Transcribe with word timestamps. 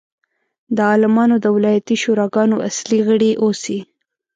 د 0.75 0.77
عالمانو 0.91 1.35
د 1.41 1.45
ولایتي 1.55 1.95
شوراګانو 2.03 2.55
اصلي 2.69 2.99
غړي 3.07 3.31
اوسي. 3.43 3.79